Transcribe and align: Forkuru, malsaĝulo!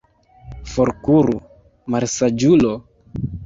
Forkuru, 0.75 1.37
malsaĝulo! 1.97 2.77